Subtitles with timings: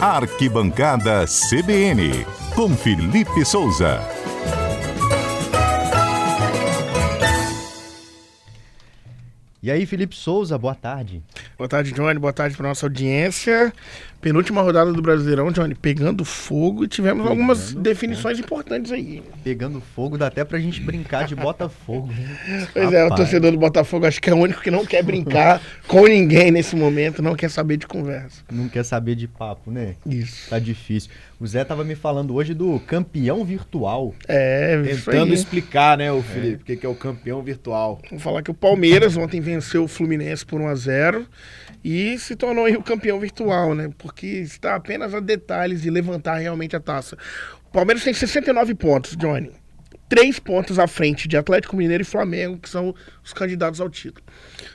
[0.00, 4.00] Arquibancada CBN, com Felipe Souza.
[9.60, 11.20] E aí, Felipe Souza, boa tarde.
[11.58, 12.16] Boa tarde, Johnny.
[12.16, 13.72] Boa tarde para nossa audiência.
[14.20, 18.46] Penúltima rodada do Brasileirão, Johnny, pegando fogo e tivemos pegando algumas definições fogo.
[18.46, 19.22] importantes aí.
[19.44, 22.10] Pegando fogo, dá até pra gente brincar de Botafogo.
[22.72, 22.92] pois Rapaz.
[22.92, 26.04] é, o torcedor do Botafogo acho que é o único que não quer brincar com
[26.06, 28.42] ninguém nesse momento, não quer saber de conversa.
[28.50, 29.94] Não quer saber de papo, né?
[30.04, 30.50] Isso.
[30.50, 31.10] Tá difícil.
[31.40, 34.12] O Zé tava me falando hoje do campeão virtual.
[34.26, 36.66] É, Tentando explicar, né, o Felipe, o é.
[36.66, 38.00] que, que é o campeão virtual.
[38.10, 41.26] Vou falar que o Palmeiras ontem venceu o Fluminense por 1 a 0
[41.84, 43.88] e se tornou o campeão virtual, né?
[44.08, 47.14] Porque está apenas a detalhes de levantar realmente a taça.
[47.68, 49.52] O Palmeiras tem 69 pontos, Johnny.
[50.08, 54.24] Três pontos à frente de Atlético Mineiro e Flamengo, que são os candidatos ao título.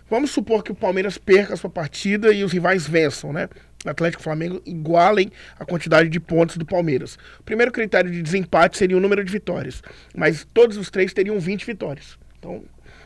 [0.07, 3.49] Vamos supor que o Palmeiras perca a sua partida e os rivais vençam, né?
[3.83, 7.17] Atlético e Flamengo igualem a quantidade de pontos do Palmeiras.
[7.39, 9.81] O primeiro critério de desempate seria o número de vitórias,
[10.15, 12.19] mas todos os três teriam 20 vitórias.
[12.37, 12.63] Então,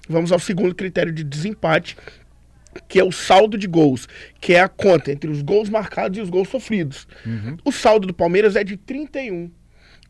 [0.09, 1.95] vamos ao segundo critério de desempate,
[2.87, 4.07] que é o saldo de gols,
[4.39, 7.07] que é a conta entre os gols marcados e os gols sofridos.
[7.25, 7.57] Uhum.
[7.63, 9.51] O saldo do Palmeiras é de 31.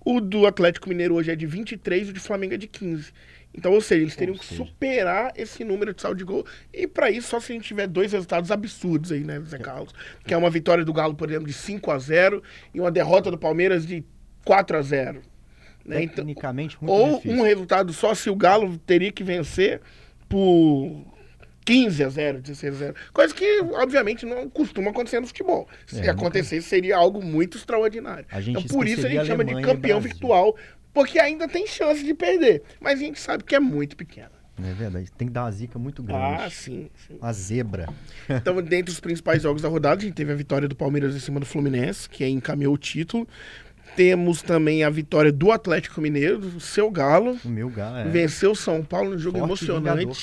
[0.06, 3.12] O do Atlético Mineiro hoje é de 23 e o de Flamengo é de 15.
[3.54, 6.45] Então, ou seja, eles teriam que superar esse número de saldo de gol.
[6.72, 9.94] E para isso, só se a gente tiver dois resultados absurdos aí, né, Zé Carlos?
[10.26, 13.32] Que é uma vitória do Galo, por exemplo, de 5 a 0 e uma derrota
[13.32, 14.06] do Palmeiras de
[14.45, 15.22] 4 a 0
[15.88, 16.04] né?
[16.04, 17.40] Então, Tecnicamente, muito Ou difícil.
[17.40, 19.82] um resultado só se o Galo teria que vencer
[20.28, 21.06] por
[21.68, 22.96] 15 a 0, 16 a 0.
[23.12, 25.68] Coisa que, obviamente, não costuma acontecer no futebol.
[25.86, 28.26] Se é, acontecesse, seria algo muito extraordinário.
[28.48, 30.56] então, por isso a gente chama de campeão virtual,
[30.94, 32.64] porque ainda tem chance de perder.
[32.80, 34.30] Mas a gente sabe que é muito pequeno.
[34.64, 35.12] É verdade.
[35.12, 36.42] Tem que dar uma zica muito grande.
[36.42, 36.90] Ah, sim.
[37.06, 37.18] sim.
[37.22, 37.90] Uma zebra.
[38.30, 41.20] Então, dentre os principais jogos da rodada, a gente teve a vitória do Palmeiras em
[41.20, 43.28] cima do Fluminense, que encaminhou o título.
[43.98, 47.38] Temos também a vitória do Atlético Mineiro, o seu Galo.
[47.44, 48.04] O meu Galo, é.
[48.05, 49.98] Venceu o São Paulo no jogo Forte emocionante.
[49.98, 50.17] Vingador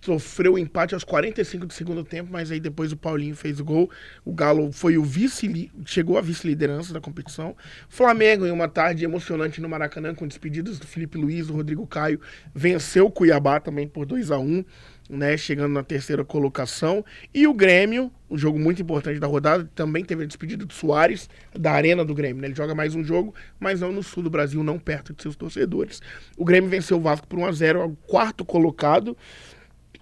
[0.00, 3.64] sofreu o empate aos 45 do segundo tempo, mas aí depois o Paulinho fez o
[3.64, 3.90] gol.
[4.24, 7.56] O Galo foi o vice, chegou à vice-liderança da competição.
[7.88, 12.20] Flamengo, em uma tarde emocionante no Maracanã, com despedidas do Felipe Luiz, do Rodrigo Caio,
[12.54, 14.64] venceu o Cuiabá também por 2 a 1
[15.08, 17.04] né, chegando na terceira colocação.
[17.32, 21.28] E o Grêmio, um jogo muito importante da rodada, também teve a despedida do Soares,
[21.58, 22.42] da arena do Grêmio.
[22.42, 22.48] Né?
[22.48, 25.36] Ele joga mais um jogo, mas não no sul do Brasil, não perto de seus
[25.36, 26.02] torcedores.
[26.36, 29.16] O Grêmio venceu o Vasco por 1 a 0 é o quarto colocado.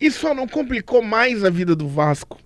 [0.01, 2.39] E só não complicou mais a vida do Vasco,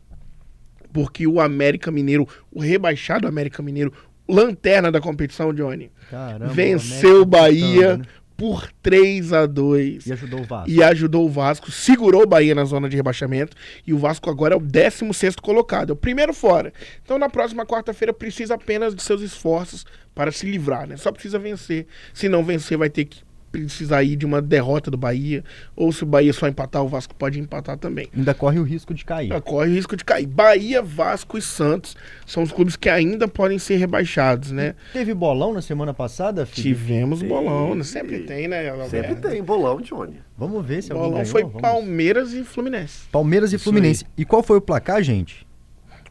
[0.92, 3.92] porque o América Mineiro, o rebaixado América Mineiro,
[4.28, 8.04] lanterna da competição, Johnny, Caramba, venceu o Bahia né?
[8.36, 10.70] por 3 a 2 E ajudou o Vasco.
[10.70, 13.56] E ajudou o Vasco, segurou o Bahia na zona de rebaixamento.
[13.86, 16.72] E o Vasco agora é o 16 colocado, é o primeiro fora.
[17.04, 19.84] Então na próxima quarta-feira precisa apenas de seus esforços
[20.14, 20.96] para se livrar, né?
[20.96, 21.86] Só precisa vencer.
[22.14, 25.44] Se não vencer, vai ter que precisar ir de uma derrota do Bahia,
[25.74, 28.08] ou se o Bahia só empatar, o Vasco pode empatar também.
[28.16, 29.32] Ainda corre o risco de cair.
[29.32, 30.26] Ainda corre o risco de cair.
[30.26, 31.96] Bahia, Vasco e Santos
[32.26, 34.74] são os clubes que ainda podem ser rebaixados, né?
[34.92, 36.62] Teve bolão na semana passada, filho?
[36.62, 37.84] Tivemos bolão, né?
[37.84, 38.68] sempre tem, né?
[38.70, 38.90] Alberto?
[38.90, 40.20] Sempre tem bolão, Johnny.
[40.36, 41.32] Vamos ver se alguém bolão ganhou.
[41.32, 41.60] foi Vamos.
[41.60, 43.08] Palmeiras e Fluminense.
[43.10, 44.04] Palmeiras e Isso Fluminense.
[44.04, 44.22] Aí.
[44.22, 45.46] E qual foi o placar, gente?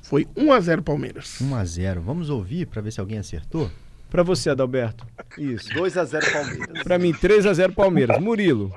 [0.02, 1.40] Foi 1 a 0 Palmeiras.
[1.42, 2.02] 1 a 0.
[2.02, 3.70] Vamos ouvir para ver se alguém acertou?
[4.10, 5.06] Pra você, Adalberto.
[5.38, 5.70] Isso.
[5.70, 6.84] 2x0 Palmeiras.
[6.84, 8.20] Pra mim, 3x0 Palmeiras.
[8.20, 8.74] Murilo.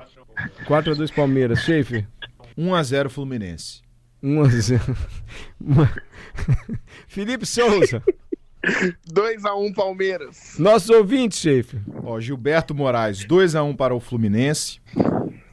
[0.67, 1.59] 4x2 Palmeiras.
[1.59, 2.07] Schaefer.
[2.57, 3.81] 1x0 Fluminense.
[4.23, 4.79] 1x0.
[7.07, 8.01] Felipe Souza.
[9.11, 10.55] 2x1 Palmeiras.
[10.57, 11.81] Nossos ouvintes, Schaefer.
[12.03, 14.79] Ó, Gilberto Moraes, 2x1 para o Fluminense.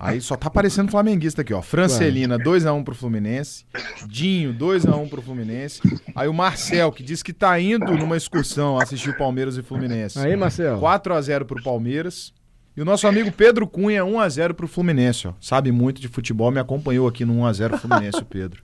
[0.02, 1.60] Aí só tá aparecendo flamenguista aqui, ó.
[1.60, 3.66] Francelina, 2x1 pro Fluminense.
[4.06, 5.82] Dinho, 2x1 pro Fluminense.
[6.16, 10.18] Aí o Marcel, que disse que tá indo numa excursão assistir o Palmeiras e Fluminense.
[10.18, 10.80] Aí, Marcel.
[10.80, 12.32] 4x0 pro Palmeiras.
[12.74, 15.34] E o nosso amigo Pedro Cunha, 1x0 pro Fluminense, ó.
[15.38, 18.62] Sabe muito de futebol, me acompanhou aqui no 1x0 Fluminense, o Pedro.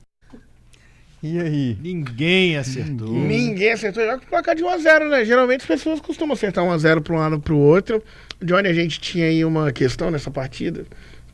[1.23, 1.77] E aí?
[1.83, 3.13] Ninguém acertou.
[3.13, 4.03] Ninguém, Ninguém acertou.
[4.03, 5.25] Joga com placar de 1x0, né?
[5.25, 8.03] Geralmente as pessoas costumam acertar 1x0 para um lado para o outro.
[8.41, 10.87] Johnny, a gente tinha aí uma questão nessa partida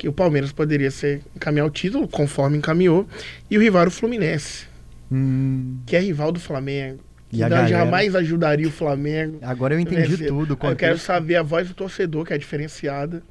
[0.02, 3.06] que o Palmeiras poderia ser encaminhar o título, conforme encaminhou,
[3.48, 4.66] e o rival o Fluminense,
[5.08, 5.78] hum.
[5.86, 6.98] que é rival do Flamengo.
[7.30, 7.68] Que e galera...
[7.68, 9.38] jamais ajudaria o Flamengo.
[9.42, 10.58] Agora eu entendi tudo.
[10.60, 13.22] Eu quero saber a voz do torcedor, que é diferenciada.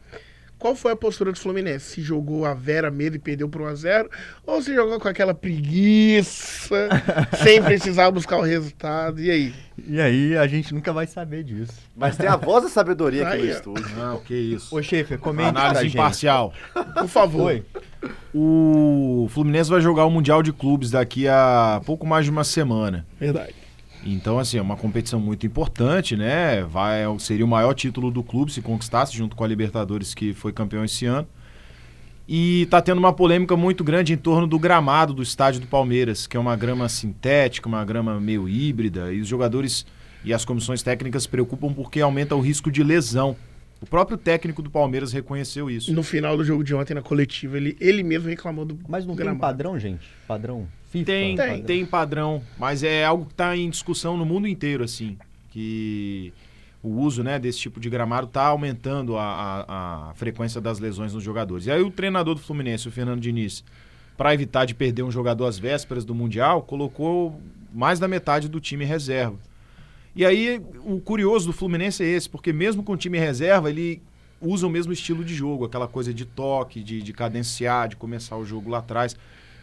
[0.61, 1.95] Qual foi a postura do Fluminense?
[1.95, 4.07] Se jogou a Vera mesmo e perdeu por 1x0?
[4.45, 6.87] Ou se jogou com aquela preguiça,
[7.41, 9.19] sem precisar buscar o resultado?
[9.19, 9.55] E aí?
[9.87, 11.73] E aí a gente nunca vai saber disso.
[11.95, 13.89] Mas tem a voz da sabedoria aqui no estúdio.
[13.97, 14.77] Não, que isso.
[14.77, 16.53] Ô, chefe, comenta Análise imparcial.
[16.93, 17.45] Por favor.
[17.47, 17.65] Oi.
[18.31, 23.03] O Fluminense vai jogar o Mundial de Clubes daqui a pouco mais de uma semana.
[23.19, 23.55] Verdade.
[24.03, 26.63] Então, assim, é uma competição muito importante, né?
[26.63, 30.51] Vai, seria o maior título do clube se conquistasse, junto com a Libertadores, que foi
[30.51, 31.27] campeão esse ano.
[32.27, 36.25] E tá tendo uma polêmica muito grande em torno do gramado do estádio do Palmeiras,
[36.25, 39.85] que é uma grama sintética, uma grama meio híbrida, e os jogadores
[40.23, 43.35] e as comissões técnicas preocupam porque aumenta o risco de lesão.
[43.81, 45.91] O próprio técnico do Palmeiras reconheceu isso.
[45.91, 49.15] No final do jogo de ontem, na coletiva, ele, ele mesmo reclamou do Mas não
[49.15, 49.41] tem gramado.
[49.41, 50.07] padrão, gente?
[50.27, 51.05] Padrão FIFA?
[51.05, 51.61] Tem, padrão.
[51.63, 55.17] tem, padrão, mas é algo que está em discussão no mundo inteiro, assim,
[55.49, 56.31] que
[56.83, 59.23] o uso né, desse tipo de gramado está aumentando a,
[59.67, 61.65] a- a frequência das lesões nos jogadores.
[61.65, 63.63] E aí o treinador do Fluminense, o Fernando Diniz,
[64.17, 67.39] para evitar de perder um jogador às vésperas do Mundial, colocou
[67.73, 69.35] mais da metade do time reserva.
[70.15, 74.01] E aí o curioso do Fluminense é esse, porque mesmo com o time reserva, ele
[74.41, 78.35] usa o mesmo estilo de jogo, aquela coisa de toque, de, de cadenciar, de começar
[78.35, 79.15] o jogo lá atrás.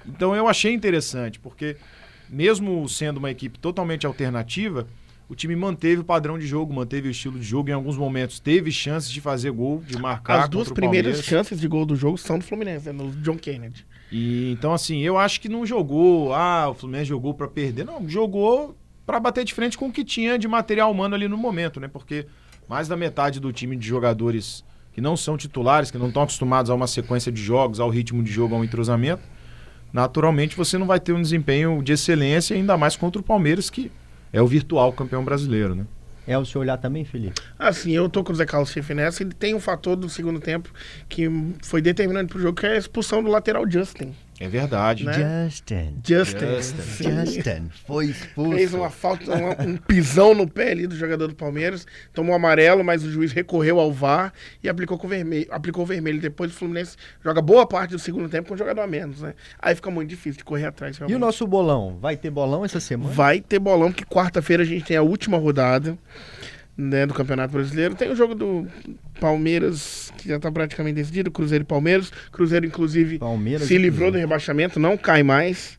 [0.07, 1.77] Então eu achei interessante, porque
[2.29, 4.87] mesmo sendo uma equipe totalmente alternativa,
[5.29, 7.69] o time manteve o padrão de jogo, manteve o estilo de jogo.
[7.69, 10.45] Em alguns momentos teve chances de fazer gol, de marcar.
[10.45, 13.85] As duas primeiras chances de gol do jogo são do Fluminense, né, no John Kennedy.
[14.11, 18.09] E então assim, eu acho que não jogou, ah, o Fluminense jogou pra perder, não,
[18.09, 18.75] jogou
[19.09, 21.89] pra bater de frente com o que tinha de material humano ali no momento, né?
[21.89, 22.27] Porque
[22.69, 24.63] mais da metade do time de jogadores
[24.93, 28.23] que não são titulares, que não estão acostumados a uma sequência de jogos, ao ritmo
[28.23, 29.23] de jogo, ao entrosamento,
[29.91, 33.91] naturalmente você não vai ter um desempenho de excelência, ainda mais contra o Palmeiras, que
[34.31, 35.87] é o virtual campeão brasileiro, né?
[36.27, 37.41] É o seu olhar também, Felipe?
[37.59, 39.23] Assim, eu tô com o Zé Carlos Schiff nessa.
[39.23, 40.71] Ele tem um fator do segundo tempo
[41.09, 41.31] que
[41.63, 44.15] foi determinante pro jogo, que é a expulsão do lateral Justin.
[44.41, 45.05] É verdade.
[45.05, 45.45] Né?
[45.49, 45.97] Justin.
[46.07, 46.39] Justin.
[46.57, 47.25] Justin.
[47.25, 48.57] Justin foi expulso.
[48.57, 52.85] Fez uma falta, uma- um pisão no pé ali do jogador do Palmeiras, tomou amarelo,
[52.85, 54.33] mas o juiz recorreu ao VAR
[54.63, 56.21] e aplicou com vermelho, aplicou vermelho.
[56.21, 59.35] Depois o Fluminense joga boa parte do segundo tempo com um jogador a menos, né?
[59.59, 60.97] Aí fica muito difícil de correr atrás.
[60.97, 61.21] E o realmente.
[61.21, 61.99] nosso bolão?
[62.01, 63.13] Vai ter bolão essa semana?
[63.13, 65.99] Vai ter bolão, que quarta-feira a gente tem a última rodada
[66.79, 67.97] né, do Campeonato Brasileiro.
[67.97, 68.69] Tem o jogo do
[69.19, 72.13] Palmeiras, que já tá praticamente decidido, Cruzeiro e Palmeiras.
[72.31, 75.77] Cruzeiro, inclusive, Palmeiras se livrou do rebaixamento, não cai mais.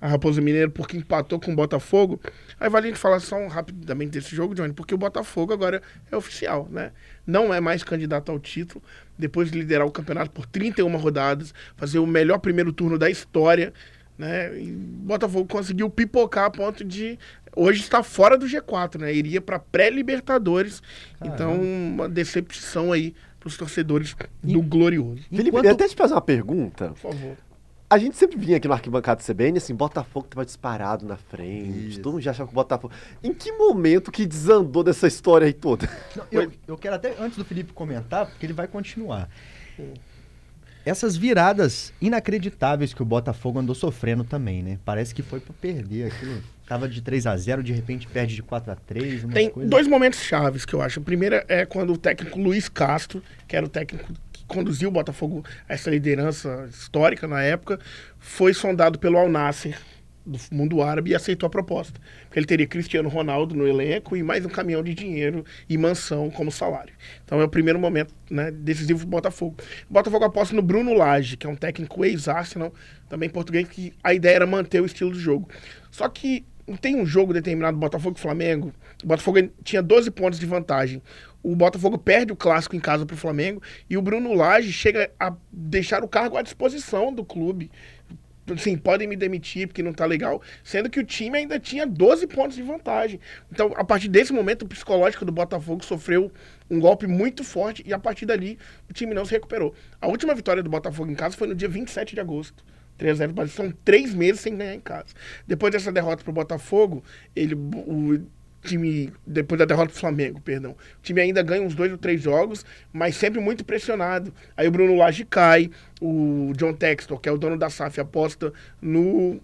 [0.00, 2.18] A Raposa Mineiro, porque empatou com o Botafogo.
[2.58, 5.82] Aí vale a gente falar só um rapidamente desse jogo, Johnny, porque o Botafogo agora
[6.10, 6.90] é oficial, né?
[7.26, 8.82] Não é mais candidato ao título,
[9.18, 13.74] depois de liderar o campeonato por 31 rodadas, fazer o melhor primeiro turno da história,
[14.20, 14.60] né?
[14.60, 17.18] E o Botafogo conseguiu pipocar a ponto de
[17.56, 19.12] hoje está fora do G4, né?
[19.12, 20.82] Iria para pré-Libertadores.
[21.24, 25.22] Então, uma decepção aí para os torcedores do Glorioso.
[25.30, 26.88] Felipe, Enquanto- eu até te fazer uma pergunta.
[26.90, 27.36] Por favor.
[27.88, 31.98] A gente sempre vinha aqui no arquibancada do CBN, assim, Botafogo tava disparado na frente,
[31.98, 32.94] todo mundo já achava que o Botafogo...
[33.20, 35.88] Em que momento que desandou dessa história aí toda?
[36.14, 39.28] Não, eu, eu quero até, antes do Felipe comentar, porque ele vai continuar.
[40.84, 44.78] Essas viradas inacreditáveis que o Botafogo andou sofrendo também, né?
[44.84, 46.42] Parece que foi pra perder aquilo.
[46.66, 49.86] Tava de 3 a 0 de repente perde de 4 a 3 umas Tem dois
[49.86, 51.00] momentos chaves que eu acho.
[51.00, 54.92] O primeiro é quando o técnico Luiz Castro, que era o técnico que conduziu o
[54.92, 57.78] Botafogo a essa liderança histórica na época,
[58.18, 59.76] foi sondado pelo Al Nasser
[60.24, 62.00] do mundo árabe e aceitou a proposta.
[62.24, 66.30] Porque ele teria Cristiano Ronaldo no elenco e mais um caminhão de dinheiro e mansão
[66.30, 66.92] como salário.
[67.24, 69.56] Então é o primeiro momento né, decisivo do Botafogo.
[69.88, 72.72] O Botafogo aposta no Bruno Lage, que é um técnico ex-Arsenal,
[73.08, 75.48] também português, que a ideia era manter o estilo do jogo.
[75.90, 76.44] Só que
[76.80, 78.72] tem um jogo determinado Botafogo e Flamengo.
[79.02, 81.02] O Botafogo tinha 12 pontos de vantagem.
[81.42, 85.10] O Botafogo perde o clássico em casa para o Flamengo e o Bruno Lage chega
[85.18, 87.70] a deixar o cargo à disposição do clube.
[88.54, 92.26] Assim, podem me demitir porque não tá legal, sendo que o time ainda tinha 12
[92.26, 93.20] pontos de vantagem.
[93.52, 96.32] Então, a partir desse momento, o psicológico do Botafogo sofreu
[96.70, 99.74] um golpe muito forte e a partir dali o time não se recuperou.
[100.00, 102.64] A última vitória do Botafogo em casa foi no dia 27 de agosto.
[102.98, 105.08] 3 a 0 mas são três meses sem ganhar em casa.
[105.46, 107.02] Depois dessa derrota pro Botafogo,
[107.34, 108.20] ele, o
[108.62, 112.22] time, depois da derrota pro Flamengo, perdão, o time ainda ganha uns dois ou três
[112.22, 114.32] jogos, mas sempre muito pressionado.
[114.56, 118.52] Aí o Bruno Lage cai, o John Textor, que é o dono da SAF, aposta
[118.80, 119.40] no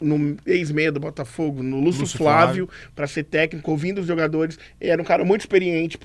[0.00, 4.58] no ex-meia do Botafogo, no Lúcio, Lúcio Flávio, para ser técnico, ouvindo os jogadores.
[4.80, 5.98] Era um cara muito experiente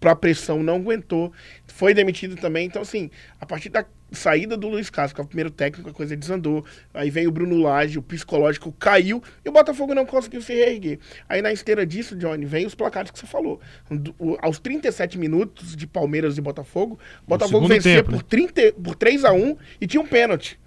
[0.00, 1.32] para a pressão, não aguentou.
[1.66, 2.66] Foi demitido também.
[2.66, 3.08] Então, assim,
[3.40, 6.64] a partir da saída do Luiz Castro, que é o primeiro técnico, a coisa desandou.
[6.94, 10.98] Aí vem o Bruno Lage, o psicológico caiu e o Botafogo não conseguiu se reerguer.
[11.28, 13.60] Aí na esteira disso, Johnny, vem os placares que você falou.
[13.90, 18.18] Do- o- aos 37 minutos de Palmeiras e Botafogo, o Botafogo vencia tempo, né?
[18.18, 20.58] por, 30, por 3 a 1 e tinha um pênalti.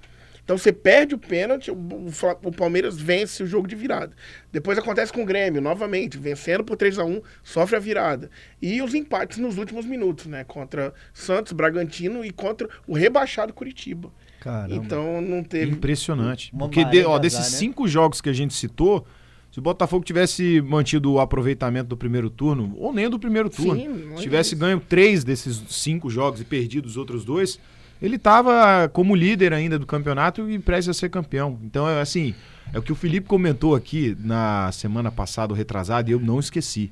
[0.49, 4.15] Então você perde o pênalti, o, Palmeiras vence o jogo de virada.
[4.51, 8.31] Depois acontece com o Grêmio, novamente, vencendo por 3 a 1 sofre a virada.
[8.59, 10.43] E os empates nos últimos minutos, né?
[10.43, 14.11] Contra Santos, Bragantino e contra o rebaixado Curitiba.
[14.39, 14.73] Caramba.
[14.73, 15.71] Então não teve.
[15.71, 16.51] Impressionante.
[16.51, 17.57] Uma Porque de- ó, de desses azar, né?
[17.59, 19.05] cinco jogos que a gente citou,
[19.51, 23.75] Se o Botafogo tivesse mantido o aproveitamento do primeiro turno, ou nem do primeiro turno,
[23.75, 24.61] Sim, não é se tivesse isso.
[24.61, 27.59] ganho três desses cinco jogos e perdido os outros dois,
[28.01, 31.59] ele estava como líder ainda do campeonato e prestes a ser campeão.
[31.63, 32.33] Então, é assim,
[32.73, 36.91] é o que o Felipe comentou aqui na semana passada, retrasada, e eu não esqueci.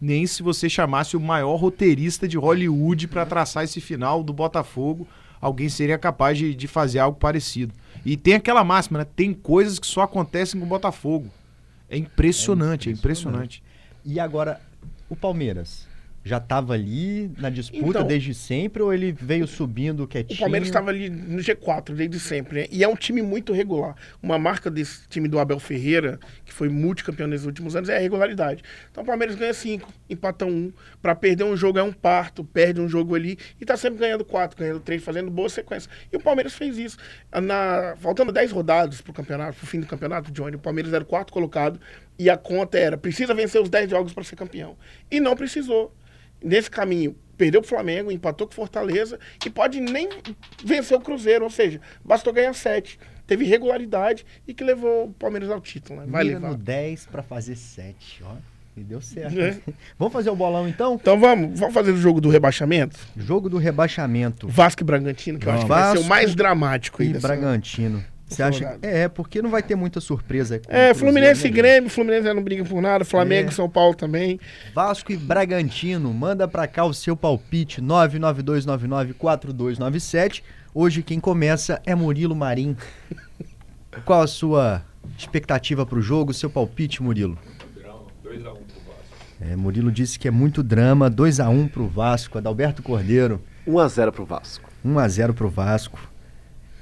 [0.00, 5.08] Nem se você chamasse o maior roteirista de Hollywood para traçar esse final do Botafogo,
[5.40, 7.72] alguém seria capaz de, de fazer algo parecido.
[8.04, 9.06] E tem aquela máxima, né?
[9.16, 11.28] Tem coisas que só acontecem com o Botafogo.
[11.88, 13.62] É impressionante, é impressionante.
[14.04, 14.60] E agora,
[15.08, 15.88] o Palmeiras?
[16.26, 20.40] Já estava ali na disputa Então- desde sempre ou ele veio subindo O quietinho?
[20.40, 22.66] Palmeiras estava ali no G4 desde sempre, né?
[22.68, 23.94] E é um time muito regular.
[24.20, 28.00] Uma marca desse time do Abel Ferreira, que foi multicampeão nos últimos anos, é a
[28.00, 28.60] regularidade.
[28.90, 30.72] Então o Palmeiras ganha cinco, empata um.
[31.00, 34.24] Pra perder um jogo é um parto, perde um jogo ali e tá sempre ganhando
[34.24, 35.88] quatro, ganhando três, fazendo boa sequência.
[36.12, 36.96] E o Palmeiras fez isso.
[37.40, 41.06] Na, faltando 10 rodadas pro campeonato, pro fim do campeonato, Johnny, o Palmeiras era o
[41.06, 41.80] quarto colocado
[42.18, 44.76] e a conta era: precisa vencer os 10 jogos para ser campeão.
[45.08, 45.94] E não precisou.
[46.42, 50.08] Nesse caminho, perdeu pro Flamengo, empatou com o Fortaleza e pode nem
[50.64, 52.98] vencer o Cruzeiro, ou seja, bastou ganhar sete.
[53.26, 56.00] Teve regularidade e que levou o Palmeiras ao título.
[56.00, 56.06] Né?
[56.08, 56.50] Vai Mira levar.
[56.50, 58.36] no 10 para fazer 7, ó.
[58.76, 59.40] E deu certo.
[59.40, 59.58] É.
[59.98, 60.96] Vamos fazer o bolão então?
[61.00, 62.98] Então vamos, vamos fazer o jogo do rebaixamento?
[63.16, 64.46] Jogo do rebaixamento.
[64.48, 68.04] Vasco e Bragantino, que eu acho que vai ser o mais dramático E Bragantino.
[68.28, 68.86] Você acha que...
[68.86, 70.60] É, porque não vai ter muita surpresa.
[70.68, 71.52] É, Fluminense né, e?
[71.52, 73.52] Grêmio, Fluminense já não briga por nada, Flamengo É.
[73.52, 74.40] e São Paulo também.
[74.74, 80.42] Vasco e Bragantino, manda pra cá o seu palpite 992994297.
[80.74, 82.76] Hoje quem começa é Murilo Marim.
[84.04, 84.82] Qual a sua
[85.16, 87.38] expectativa pro jogo, seu palpite, Murilo?
[88.24, 88.52] 2x1 pro
[88.86, 89.06] Vasco.
[89.40, 94.68] É, Murilo disse que é muito drama, 2x1 pro Vasco, Adalberto Cordeiro, 1x0 pro Vasco.
[94.84, 95.98] 1x0 pro Vasco.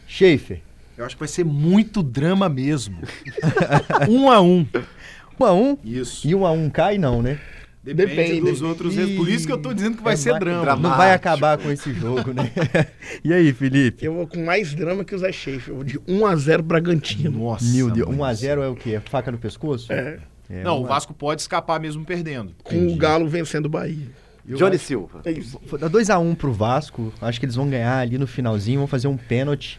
[0.07, 0.61] Schaefer,
[0.97, 2.99] Eu acho que vai ser muito drama mesmo.
[4.09, 4.67] um a um.
[5.39, 6.27] 1x1 Isso.
[6.29, 7.39] e 1x1 cai não, né?
[7.83, 8.41] Depende, Depende.
[8.41, 8.95] dos outros.
[8.97, 10.63] res- Por isso que eu tô dizendo que vai É, ser drama.
[10.63, 10.89] drama.
[10.89, 12.51] Não vai acabar com esse jogo, né?
[13.23, 14.03] e aí, Felipe?
[14.07, 15.69] Eu vou com mais drama que o Zé Schaefer.
[15.71, 17.39] Eu vou de 1x0 Bragantino.
[17.39, 17.65] Nossa.
[17.75, 18.33] Meu Deus, mãe.
[18.35, 19.01] 1x0 é o quê?
[19.05, 19.93] Faca no pescoço?
[19.93, 22.55] É, É, Não, o 1 a- Vasco pode escapar mesmo perdendo.
[22.63, 24.07] com o Galo vencendo o Bahia.
[24.49, 25.21] eu Johnny acho- Silva.
[25.25, 25.61] É isso.
[25.79, 27.13] Dá 2x1 pro Vasco.
[27.21, 29.79] Acho que eles vão ganhar ali no finalzinho, vão fazer um pênalti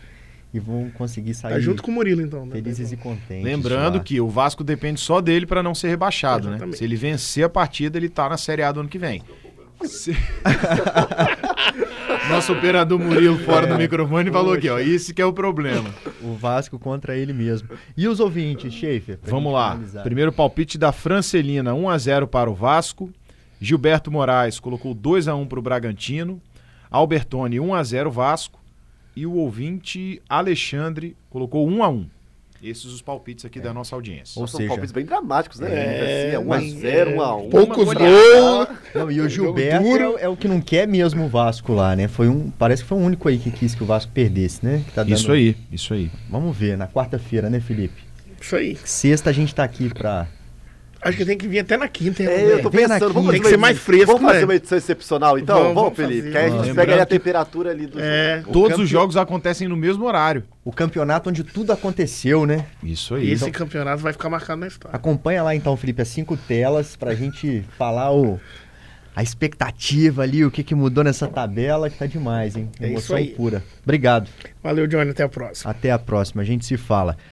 [0.56, 2.46] e vão conseguir sair Tá junto com o Murilo, então.
[2.46, 2.54] Né?
[2.54, 3.44] felizes e contentes.
[3.44, 4.04] Lembrando lá.
[4.04, 6.58] que o Vasco depende só dele para não ser rebaixado, né?
[6.74, 9.22] Se ele vencer a partida, ele tá na Série A do ano que vem.
[9.84, 10.16] Se-
[12.30, 14.80] Nosso operador Murilo fora do microfone falou aqui, ó.
[14.80, 15.90] Esse que é o problema.
[16.22, 17.70] o Vasco contra ele mesmo.
[17.96, 19.20] E os ouvintes, Schaefer?
[19.24, 19.72] Vamos lá.
[19.74, 20.04] finalizar.
[20.04, 23.10] Primeiro palpite da Francelina, 1 a 0 para o Vasco.
[23.60, 26.42] Gilberto Moraes colocou 2 a 1 para o Bragantino.
[26.90, 28.60] Albertone 1 a 0 Vasco.
[29.16, 32.06] E o ouvinte Alexandre colocou 1 a 1.
[32.64, 34.40] Esses os palpites aqui da nossa audiência.
[34.42, 35.68] Ou São seja, palpites bem dramáticos, né?
[35.72, 37.50] É, É, mas- 1x0, 1x1.
[37.50, 38.68] Poucos Uma gols.
[38.96, 41.96] Não, e o Gilberto é, o- é o que não quer mesmo o Vasco lá,
[41.96, 42.08] né?
[42.08, 44.82] Foi um, parece que foi o único aí que quis que o Vasco perdesse, né?
[44.86, 46.10] Que tá dando- Isso aí, isso aí.
[46.30, 48.02] Vamos ver, na quarta-feira, né, Felipe?
[48.42, 48.76] Isso aí.
[48.84, 50.28] Sexta a gente tá aqui pra.
[51.08, 52.30] Acho que tem que vir até na quinta, hein?
[52.30, 53.32] É, eu tô pensando, vamos quinta.
[53.32, 54.46] fazer Tem que uma ser mais edição- fresco, Vamos fazer né?
[54.46, 55.56] uma edição excepcional, então?
[55.56, 56.18] Vamos, Vamos, vamos Felipe?
[56.20, 56.32] fazer.
[56.32, 56.68] Que aí a gente Vamos.
[56.76, 58.38] pega ali a Lembrando temperatura ali do É.
[58.40, 58.52] jogo.
[58.52, 60.44] Todos campe- os jogos acontecem no mesmo horário.
[60.64, 62.66] O campeonato onde tudo aconteceu, né?
[62.84, 63.32] Isso E aí.
[63.32, 64.96] esse campeonato vai ficar marcado na história.
[64.96, 68.40] Acompanha lá então, Felipe, as cinco telas pra gente falar o,
[69.16, 72.70] a expectativa ali, o que, que mudou nessa tabela, que tá demais, hein?
[72.80, 73.28] É isso Emoção aí.
[73.28, 73.64] pura.
[73.84, 74.28] Obrigado.
[74.64, 75.12] Valeu, Johnny.
[75.12, 75.70] Até a próxima.
[75.72, 76.42] Até a próxima.
[76.42, 77.16] A gente se fala.